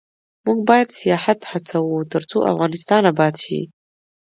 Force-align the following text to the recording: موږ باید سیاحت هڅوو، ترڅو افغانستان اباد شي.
موږ 0.45 0.59
باید 0.69 0.89
سیاحت 0.99 1.39
هڅوو، 1.51 1.99
ترڅو 2.13 2.37
افغانستان 2.51 3.01
اباد 3.11 3.33
شي. 3.43 3.61